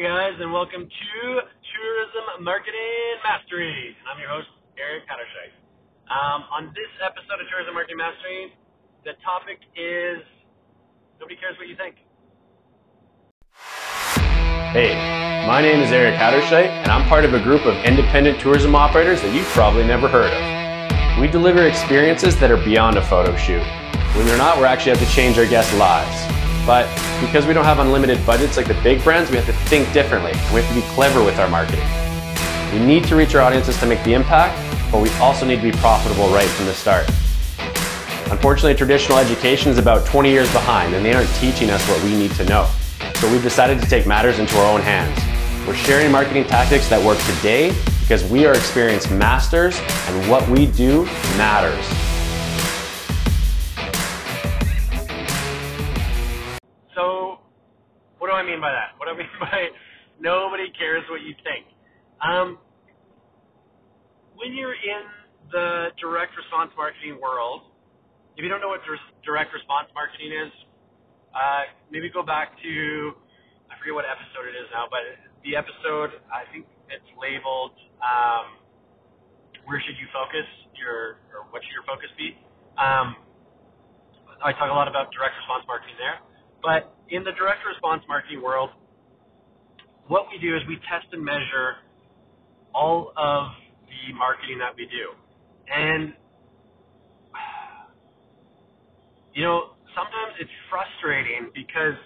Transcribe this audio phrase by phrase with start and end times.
[0.00, 3.94] Hey guys, and welcome to Tourism Marketing Mastery.
[4.08, 4.48] I'm your host,
[4.80, 5.52] Eric Hatterscheit.
[6.08, 8.48] Um, on this episode of Tourism Marketing Mastery,
[9.04, 10.24] the topic is
[11.20, 11.96] nobody cares what you think.
[14.72, 14.96] Hey,
[15.46, 19.20] my name is Eric Hatterscheit, and I'm part of a group of independent tourism operators
[19.20, 21.20] that you've probably never heard of.
[21.20, 23.60] We deliver experiences that are beyond a photo shoot.
[24.16, 26.39] When they're not, we actually have to change our guests' lives.
[26.66, 26.86] But
[27.20, 30.32] because we don't have unlimited budgets like the big brands, we have to think differently.
[30.52, 31.86] We have to be clever with our marketing.
[32.72, 34.56] We need to reach our audiences to make the impact,
[34.92, 37.08] but we also need to be profitable right from the start.
[38.30, 42.14] Unfortunately, traditional education is about 20 years behind and they aren't teaching us what we
[42.14, 42.70] need to know.
[43.16, 45.18] So we've decided to take matters into our own hands.
[45.66, 50.66] We're sharing marketing tactics that work today because we are experienced masters and what we
[50.66, 51.04] do
[51.36, 51.84] matters.
[58.60, 58.96] By that?
[58.96, 59.68] What do I mean by
[60.20, 61.66] nobody cares what you think?
[62.20, 62.58] Um,
[64.36, 65.04] when you're in
[65.52, 67.68] the direct response marketing world,
[68.36, 68.80] if you don't know what
[69.24, 70.52] direct response marketing is,
[71.36, 73.12] uh, maybe go back to
[73.70, 75.04] I forget what episode it is now, but
[75.46, 78.58] the episode I think it's labeled um,
[79.68, 82.34] "Where should you focus your or what should your focus be?"
[82.80, 83.14] Um,
[84.42, 86.18] I talk a lot about direct response marketing there.
[86.62, 88.70] But in the direct response marketing world,
[90.08, 91.76] what we do is we test and measure
[92.74, 93.48] all of
[93.88, 95.12] the marketing that we do.
[95.72, 96.14] And,
[99.34, 101.96] you know, sometimes it's frustrating because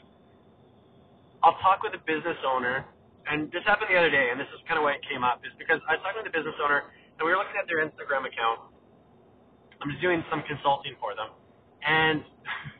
[1.44, 2.86] I'll talk with a business owner,
[3.28, 5.42] and this happened the other day, and this is kind of why it came up,
[5.44, 7.84] is because I was talking with a business owner, and we were looking at their
[7.84, 8.72] Instagram account.
[9.82, 11.30] I'm just doing some consulting for them.
[11.84, 12.22] And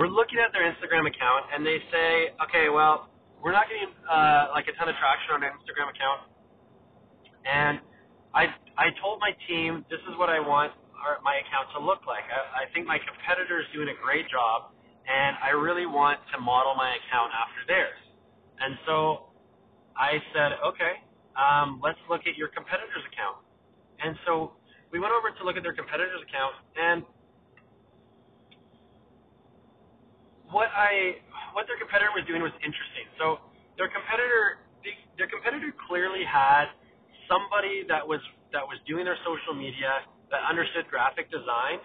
[0.00, 3.12] we're looking at their Instagram account and they say, okay, well,
[3.44, 6.24] we're not getting uh, like a ton of traction on an Instagram account,
[7.44, 7.84] and
[8.32, 8.48] I
[8.80, 12.24] I told my team this is what I want our, my account to look like.
[12.32, 14.72] I, I think my competitor is doing a great job,
[15.04, 18.00] and I really want to model my account after theirs.
[18.60, 19.32] And so
[19.96, 21.00] I said, okay,
[21.36, 23.40] um, let's look at your competitor's account.
[24.04, 24.56] And so
[24.92, 27.04] we went over to look at their competitor's account, and
[30.50, 31.22] what I
[31.54, 33.06] what their competitor was doing was interesting.
[33.18, 33.42] So
[33.78, 34.62] their competitor
[35.18, 36.72] their competitor clearly had
[37.30, 38.20] somebody that was
[38.52, 41.82] that was doing their social media that understood graphic design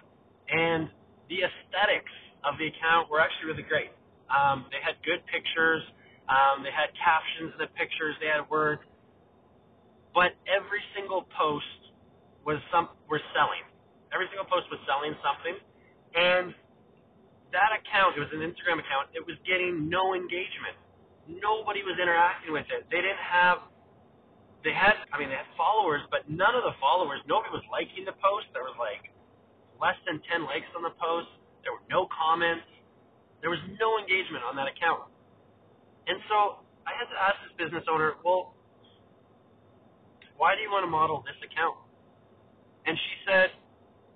[0.50, 0.90] and
[1.30, 2.14] the aesthetics
[2.46, 3.90] of the account were actually really great.
[4.30, 5.82] Um, they had good pictures,
[6.30, 8.82] um, they had captions in the pictures, they had words,
[10.14, 11.66] but every single post
[12.46, 13.62] was some were selling.
[14.14, 15.56] Every single post was selling something,
[16.14, 16.54] and
[17.56, 20.76] that account, it was an Instagram account, it was getting no engagement.
[21.24, 22.84] Nobody was interacting with it.
[22.92, 23.64] They didn't have,
[24.60, 28.04] they had, I mean, they had followers, but none of the followers, nobody was liking
[28.04, 28.52] the post.
[28.52, 29.08] There was like
[29.80, 31.32] less than 10 likes on the post.
[31.64, 32.68] There were no comments.
[33.40, 35.08] There was no engagement on that account.
[36.06, 38.54] And so I had to ask this business owner, well,
[40.36, 41.80] why do you want to model this account?
[42.86, 43.50] And she said,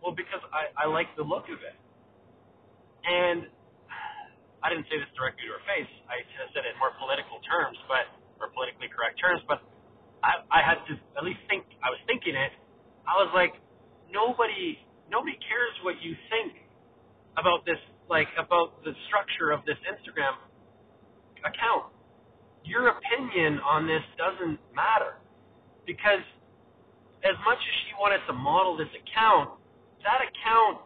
[0.05, 1.75] well, because I, I like the look of it.
[3.05, 3.49] And
[4.61, 5.89] I didn't say this directly to her face.
[6.09, 6.21] I
[6.53, 8.09] said it in more political terms, but
[8.41, 9.41] or politically correct terms.
[9.49, 9.65] But
[10.25, 11.65] I, I had to at least think.
[11.81, 12.53] I was thinking it.
[13.09, 13.57] I was like,
[14.13, 14.77] nobody,
[15.09, 16.61] nobody cares what you think
[17.41, 20.37] about this, like about the structure of this Instagram
[21.41, 21.93] account.
[22.65, 25.17] Your opinion on this doesn't matter
[25.89, 26.21] because
[27.25, 29.57] as much as she wanted to model this account,
[30.05, 30.85] that account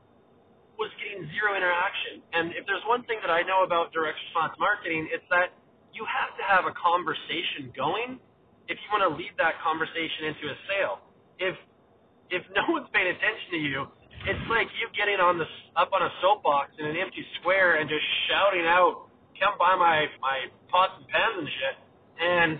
[0.79, 2.23] was getting zero interaction.
[2.35, 5.55] And if there's one thing that I know about direct response marketing, it's that
[5.95, 8.19] you have to have a conversation going
[8.67, 10.97] if you want to lead that conversation into a sale.
[11.39, 11.55] If
[12.33, 13.79] if no one's paying attention to you,
[14.27, 15.47] it's like you getting on the
[15.79, 19.07] up on a soapbox in an empty square and just shouting out,
[19.39, 21.77] "Come buy my my pots and pans and shit,"
[22.19, 22.51] and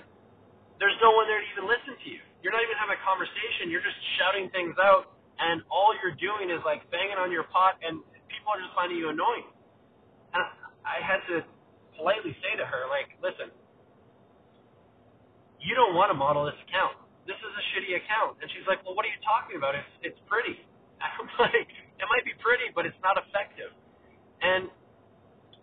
[0.79, 2.23] there's no one there to even listen to you.
[2.45, 3.73] You're not even having a conversation.
[3.73, 7.79] You're just shouting things out and all you're doing is like banging on your pot,
[7.83, 8.01] and
[8.31, 9.47] people are just finding you annoying.
[10.35, 10.43] And
[10.87, 11.47] I had to
[11.97, 13.51] politely say to her, like, listen,
[15.63, 16.99] you don't want to model this account.
[17.25, 18.37] This is a shitty account.
[18.45, 19.73] And she's like, well, what are you talking about?
[19.75, 20.61] It's it's pretty.
[21.01, 23.73] I'm like, it might be pretty, but it's not effective.
[24.45, 24.69] And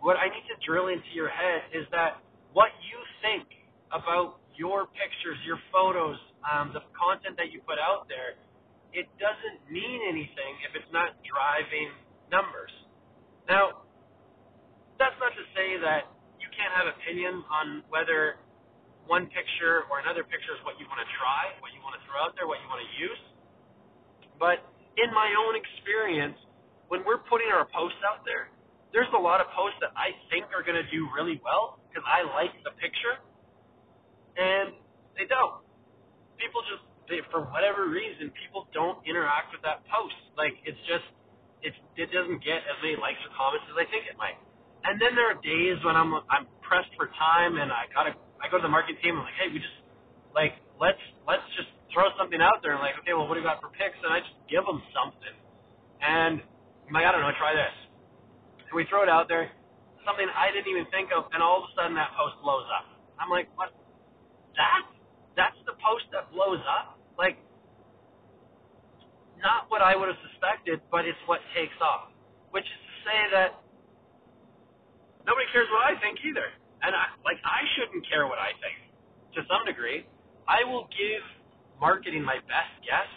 [0.01, 2.17] what I need to drill into your head is that
[2.57, 3.45] what you think
[3.93, 8.41] about your pictures, your photos, um, the content that you put out there
[8.91, 11.91] it doesn't mean anything if it's not driving
[12.31, 12.71] numbers.
[13.47, 13.87] Now,
[14.99, 18.37] that's not to say that you can't have opinions on whether
[19.09, 22.03] one picture or another picture is what you want to try, what you want to
[22.05, 23.21] throw out there, what you want to use.
[24.37, 24.61] But
[24.99, 26.37] in my own experience,
[26.91, 28.51] when we're putting our posts out there,
[28.91, 32.03] there's a lot of posts that I think are going to do really well because
[32.03, 33.15] I like the picture,
[34.35, 34.75] and
[35.15, 35.63] they don't.
[36.35, 40.17] People just, they, for whatever reason, people don't interact with that post.
[40.39, 41.05] Like it's just,
[41.61, 44.39] it's it doesn't get as many likes or comments as I think it might.
[44.87, 48.49] And then there are days when I'm I'm pressed for time and I gotta I
[48.49, 49.77] go to the marketing team I'm like, hey, we just
[50.33, 53.47] like let's let's just throw something out there and like, okay, well, what do you
[53.47, 53.99] got for picks?
[54.01, 55.35] And I just give them something.
[56.01, 56.41] And
[56.87, 57.75] I'm like, I don't know, try this.
[58.71, 59.51] And we throw it out there,
[60.07, 62.87] something I didn't even think of, and all of a sudden that post blows up.
[63.19, 63.69] I'm like, what?
[64.57, 64.87] That?
[65.37, 66.97] That's the post that blows up?
[67.21, 67.37] Like,
[69.37, 72.09] not what I would have suspected, but it's what takes off.
[72.49, 73.61] Which is to say that
[75.29, 76.49] nobody cares what I think either.
[76.81, 78.89] And I, like, I shouldn't care what I think
[79.37, 80.01] to some degree.
[80.49, 81.21] I will give
[81.77, 83.07] marketing my best guess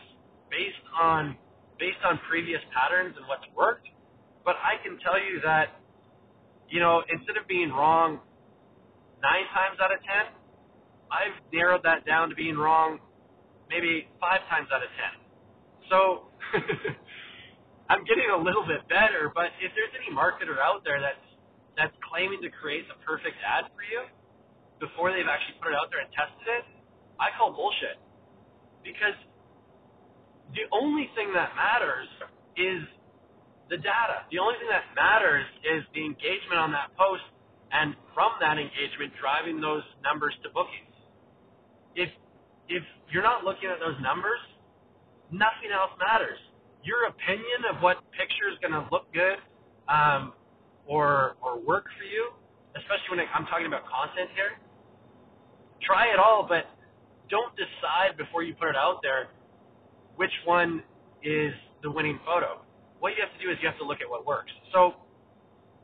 [0.53, 1.41] based on
[1.81, 3.89] based on previous patterns and what's worked.
[4.45, 5.81] But I can tell you that,
[6.69, 8.21] you know, instead of being wrong
[9.25, 10.29] nine times out of ten,
[11.11, 13.01] I've narrowed that down to being wrong
[13.69, 15.15] maybe five times out of ten.
[15.89, 15.99] So
[17.93, 21.27] I'm getting a little bit better, but if there's any marketer out there that's
[21.77, 24.07] that's claiming to create the perfect ad for you
[24.79, 26.65] before they've actually put it out there and tested it,
[27.19, 27.99] I call bullshit.
[28.87, 29.19] Because
[30.55, 32.07] the only thing that matters
[32.55, 32.87] is
[33.71, 34.23] the data.
[34.31, 37.25] The only thing that matters is the engagement on that post
[37.75, 40.95] and from that engagement driving those numbers to bookings.
[41.99, 42.11] If
[42.69, 42.83] if
[43.13, 44.41] you're not looking at those numbers,
[45.31, 46.39] nothing else matters.
[46.85, 49.41] Your opinion of what picture is going to look good
[49.89, 50.33] um,
[50.85, 52.33] or or work for you,
[52.77, 54.61] especially when I'm talking about content here.
[55.81, 56.69] Try it all, but
[57.33, 59.33] don't decide before you put it out there
[60.17, 60.83] which one
[61.25, 61.53] is
[61.83, 62.61] the winning photo.
[63.01, 64.53] What you have to do is you have to look at what works.
[64.73, 64.95] So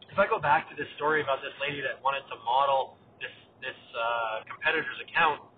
[0.08, 3.32] if I go back to this story about this lady that wanted to model this
[3.60, 5.49] this uh, competitor's account,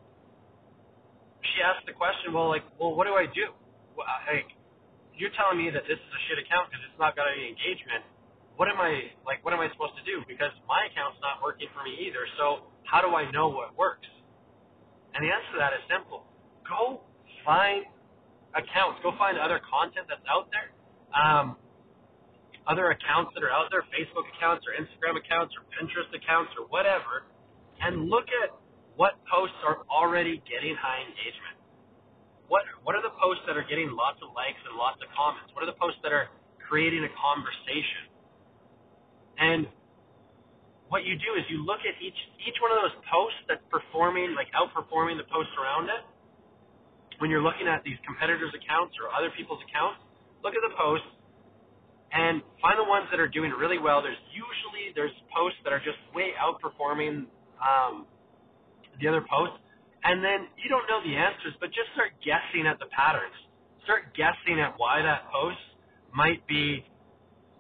[1.55, 3.53] she asked the question, well, like, well, what do I do?
[3.97, 4.49] Like,
[5.15, 8.03] you're telling me that this is a shit account because it's not got any engagement
[8.57, 9.41] what am I like?
[9.45, 10.21] What am I supposed to do?
[10.29, 12.25] Because my account's not working for me either.
[12.37, 14.09] So how do I know what works?
[15.15, 16.29] And the answer to that is simple:
[16.69, 17.01] go
[17.45, 17.89] find
[18.53, 19.01] accounts.
[19.03, 20.69] Go find other content that's out there.
[21.11, 21.57] Um,
[22.69, 26.71] other accounts that are out there, Facebook accounts or Instagram accounts or Pinterest accounts or
[26.71, 27.27] whatever,
[27.83, 28.55] and look at
[28.97, 31.57] what posts are already getting high engagement.
[32.49, 35.49] What what are the posts that are getting lots of likes and lots of comments?
[35.57, 36.29] What are the posts that are
[36.61, 38.13] creating a conversation?
[39.41, 39.65] And
[40.93, 44.37] what you do is you look at each each one of those posts that's performing
[44.37, 46.05] like outperforming the posts around it.
[47.17, 50.03] When you're looking at these competitors' accounts or other people's accounts,
[50.45, 51.09] look at the posts
[52.13, 54.05] and find the ones that are doing really well.
[54.05, 57.25] There's usually there's posts that are just way outperforming
[57.57, 58.05] um,
[59.01, 59.57] the other posts,
[60.05, 63.35] and then you don't know the answers, but just start guessing at the patterns.
[63.87, 65.63] Start guessing at why that post
[66.15, 66.85] might be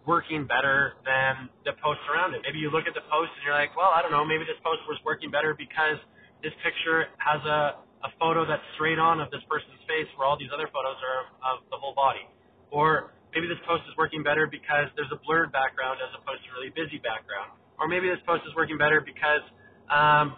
[0.07, 2.43] working better than the posts around it.
[2.43, 4.59] Maybe you look at the post and you're like, well, I don't know, maybe this
[4.67, 5.99] post was working better because
[6.43, 10.35] this picture has a, a photo that's straight on of this person's face where all
[10.35, 12.27] these other photos are of the whole body.
[12.75, 16.49] Or maybe this post is working better because there's a blurred background as opposed to
[16.51, 17.55] a really busy background.
[17.79, 19.47] Or maybe this post is working better because
[19.87, 20.35] um,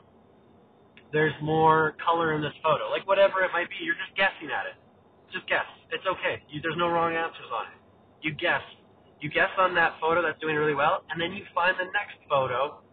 [1.14, 2.90] there's more color in this photo.
[2.90, 4.76] Like whatever it might be, you're just guessing at it.
[5.30, 5.66] Just guess.
[5.94, 6.42] It's okay.
[6.50, 7.78] You, there's no wrong answers on it.
[8.20, 8.62] You guess
[9.22, 12.20] you guess on that photo that's doing really well, and then you find the next
[12.28, 12.84] photo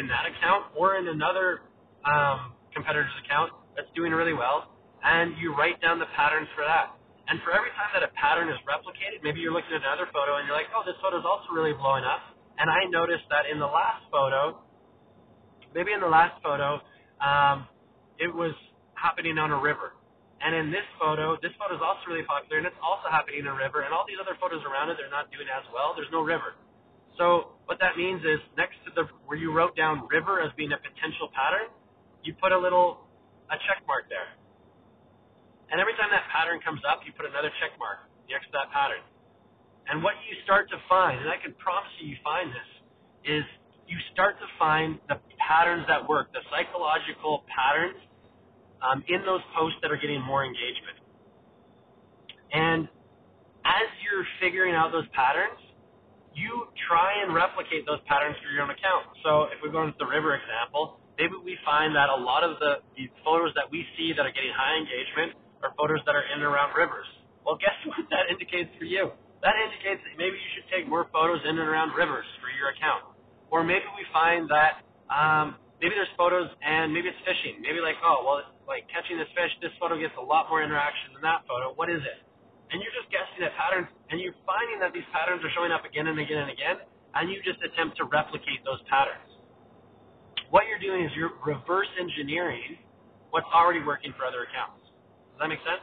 [0.00, 1.68] in that account or in another
[2.08, 4.72] um, competitor's account that's doing really well,
[5.04, 6.96] and you write down the patterns for that.
[7.28, 10.36] And for every time that a pattern is replicated, maybe you're looking at another photo
[10.36, 12.20] and you're like, oh, this photo is also really blowing up.
[12.60, 14.60] And I noticed that in the last photo,
[15.72, 16.84] maybe in the last photo,
[17.24, 17.64] um,
[18.20, 18.52] it was
[18.92, 19.96] happening on a river.
[20.44, 23.48] And in this photo, this photo is also really popular, and it's also happening in
[23.48, 23.88] a river.
[23.88, 25.96] And all these other photos around it, they're not doing as well.
[25.96, 26.52] There's no river.
[27.16, 30.76] So what that means is next to the where you wrote down river as being
[30.76, 31.72] a potential pattern,
[32.26, 33.08] you put a little
[33.48, 34.36] a check mark there.
[35.72, 38.68] And every time that pattern comes up, you put another check mark next to that
[38.68, 39.00] pattern.
[39.88, 42.70] And what you start to find, and I can promise you, you find this,
[43.24, 43.44] is
[43.86, 48.00] you start to find the patterns that work, the psychological patterns
[48.80, 50.98] um, in those posts that are getting more engagement.
[52.52, 52.88] And
[53.64, 55.58] as you're figuring out those patterns,
[56.34, 59.06] you try and replicate those patterns for your own account.
[59.22, 62.58] So if we go into the river example, maybe we find that a lot of
[62.58, 66.26] the, the photos that we see that are getting high engagement are photos that are
[66.34, 67.06] in and around rivers.
[67.46, 69.14] Well, guess what that indicates for you?
[69.46, 72.74] That indicates that maybe you should take more photos in and around rivers for your
[72.74, 73.13] account.
[73.54, 77.62] Or maybe we find that um, maybe there's photos and maybe it's fishing.
[77.62, 81.14] Maybe like, oh, well, like catching this fish, this photo gets a lot more interaction
[81.14, 81.70] than that photo.
[81.78, 82.18] What is it?
[82.72, 85.86] and you're just guessing at patterns, and you're finding that these patterns are showing up
[85.86, 86.82] again and again and again,
[87.14, 89.30] and you just attempt to replicate those patterns.
[90.50, 92.78] What you're doing is you're reverse engineering
[93.30, 94.82] what's already working for other accounts.
[95.34, 95.82] Does that make sense?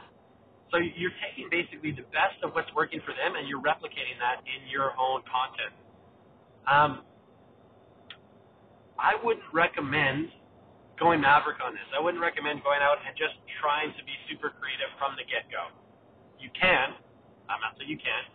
[0.72, 4.40] So you're taking basically the best of what's working for them, and you're replicating that
[4.48, 5.74] in your own content.
[6.64, 6.92] Um,
[9.02, 10.30] I wouldn't recommend
[11.00, 11.86] going maverick on this.
[11.90, 15.74] I wouldn't recommend going out and just trying to be super creative from the get-go
[16.42, 16.98] you can.
[17.46, 18.26] I'm not saying you can't.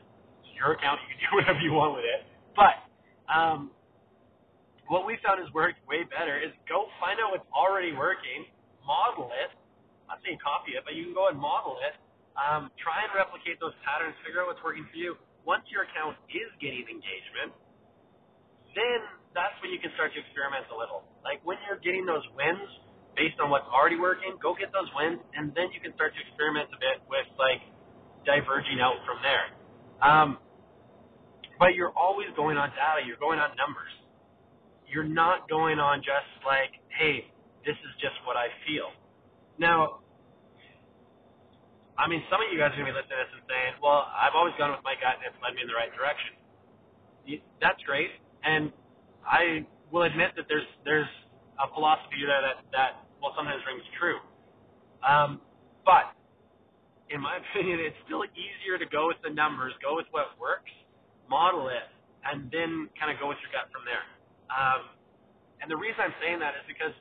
[0.47, 1.03] It's your account.
[1.03, 2.23] You can do whatever you want with it.
[2.55, 2.79] But
[3.27, 3.75] um,
[4.87, 8.47] what we found has worked way better is go find out what's already working,
[8.87, 9.51] model it.
[10.07, 11.99] I'm not saying copy it, but you can go and model it.
[12.39, 14.15] Um, try and replicate those patterns.
[14.23, 15.19] Figure out what's working for you.
[15.43, 17.51] Once your account is getting engagement,
[18.75, 18.99] then
[19.37, 21.05] that's when you can start to experiment a little.
[21.21, 22.65] Like when you're getting those wins
[23.13, 26.19] based on what's already working, go get those wins, and then you can start to
[26.25, 27.61] experiment a bit with like
[28.25, 29.45] diverging out from there.
[30.01, 30.41] Um,
[31.61, 33.05] but you're always going on data.
[33.05, 33.93] You're going on numbers.
[34.89, 37.29] You're not going on just like, hey,
[37.65, 38.89] this is just what I feel.
[39.57, 40.01] Now,
[41.97, 43.73] I mean, some of you guys are going to be listening to this and saying,
[43.81, 46.37] well, I've always gone with my gut and it's led me in the right direction.
[47.57, 48.13] That's great.
[48.45, 48.69] And
[49.27, 51.09] I will admit that there's, there's
[51.59, 52.91] a philosophy there that, that
[53.21, 54.19] well, sometimes rings true.
[55.05, 55.41] Um,
[55.85, 56.13] but
[57.11, 60.71] in my opinion, it's still easier to go with the numbers, go with what works,
[61.29, 61.87] model it,
[62.27, 64.05] and then kind of go with your gut from there.
[64.51, 64.91] Um,
[65.61, 66.93] and the reason I'm saying that is because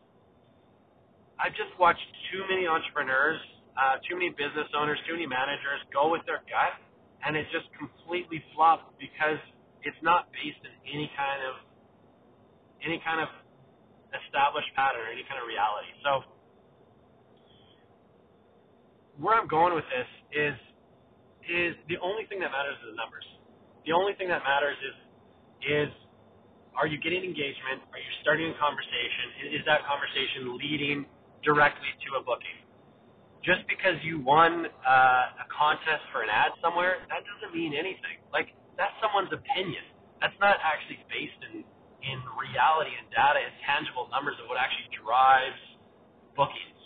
[1.41, 3.41] I've just watched too many entrepreneurs,
[3.79, 6.77] uh, too many business owners, too many managers go with their gut,
[7.25, 9.41] and it just completely flopped because
[9.87, 11.66] it's not based in any kind of
[12.85, 13.29] any kind of
[14.13, 15.91] established pattern or any kind of reality.
[16.05, 16.25] So
[19.19, 20.57] where I'm going with this is
[21.47, 23.25] is the only thing that matters is the numbers.
[23.87, 24.97] The only thing that matters is
[25.65, 25.91] is
[26.77, 27.81] are you getting engagement?
[27.93, 29.57] Are you starting a conversation?
[29.57, 31.09] Is that conversation leading
[31.41, 32.61] directly to a booking?
[33.45, 38.21] Just because you won uh, a contest for an ad somewhere, that doesn't mean anything.
[38.33, 39.83] Like that's someone's opinion.
[40.21, 41.65] That's not actually based in
[42.07, 45.59] in reality and data and tangible numbers of what actually drives
[46.39, 46.77] bookings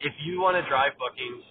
[0.00, 1.42] if you want to drive bookings,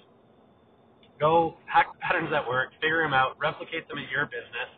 [1.20, 4.70] go hack patterns that work, figure them out, replicate them in your business,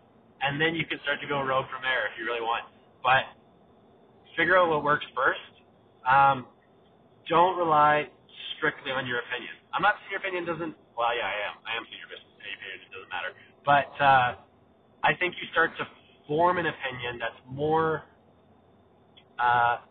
[0.41, 2.65] and then you can start to go rogue from there if you really want.
[3.03, 3.29] But
[4.38, 5.43] figure out what works first.
[6.07, 6.47] Um,
[7.29, 8.09] don't rely
[8.57, 9.53] strictly on your opinion.
[9.73, 10.73] I'm not saying your opinion doesn't.
[10.97, 11.55] Well, yeah, I am.
[11.67, 12.57] I am saying your business opinion.
[12.81, 13.31] It doesn't matter.
[13.63, 14.29] But uh,
[15.05, 15.85] I think you start to
[16.29, 18.05] form an opinion that's more.
[19.41, 19.81] Uh,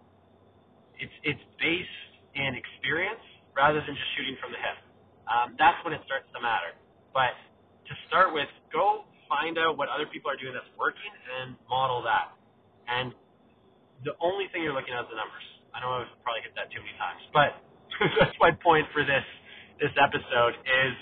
[1.02, 2.07] it's it's based
[2.38, 3.21] in experience
[3.59, 4.78] rather than just shooting from the hip.
[5.26, 6.78] Um, that's when it starts to matter.
[7.11, 7.35] But
[7.90, 11.11] to start with, go find out what other people are doing that's working
[11.42, 12.33] and model that.
[12.87, 13.12] And
[14.07, 15.45] the only thing you're looking at is the numbers.
[15.75, 17.50] I know I've probably hit that too many times, but
[18.23, 19.26] that's my point for this
[19.83, 20.95] this episode is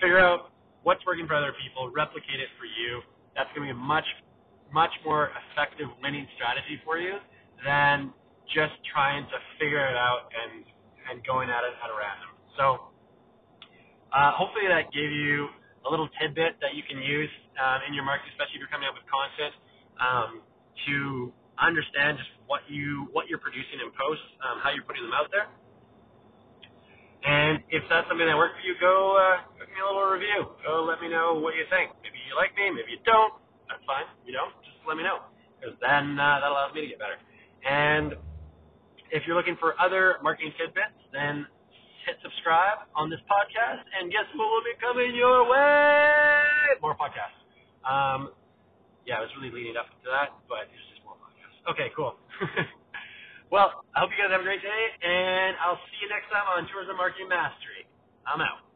[0.00, 3.00] figure out what's working for other people, replicate it for you.
[3.36, 4.04] That's going to be a much
[4.72, 7.18] much more effective winning strategy for you
[7.64, 8.12] than
[8.54, 10.64] just trying to figure it out and
[11.10, 12.30] and going at it at a random.
[12.58, 12.90] So
[14.14, 15.48] uh, hopefully that gave you
[15.86, 18.86] a little tidbit that you can use um, in your marketing, especially if you're coming
[18.90, 19.54] up with content
[19.98, 20.30] um,
[20.86, 25.14] to understand just what you what you're producing in posts, um, how you're putting them
[25.16, 25.48] out there.
[27.24, 30.40] And if that's something that worked for you, go uh, give me a little review.
[30.64, 31.92] Go let me know what you think.
[32.04, 33.34] Maybe you like me, maybe you don't.
[33.68, 34.06] That's fine.
[34.28, 34.52] You don't.
[34.90, 35.22] Let me know
[35.54, 37.14] because then uh, that allows me to get better.
[37.62, 38.18] And
[39.14, 41.46] if you're looking for other marketing tidbits, then
[42.10, 46.74] hit subscribe on this podcast, and guess what will be coming your way?
[46.82, 47.38] More podcasts.
[47.86, 48.34] Um,
[49.06, 51.62] yeah, I was really leading up to that, but it's just more podcasts.
[51.70, 52.18] Okay, cool.
[53.54, 56.50] well, I hope you guys have a great day, and I'll see you next time
[56.50, 57.86] on Tourism Marketing Mastery.
[58.26, 58.69] I'm out.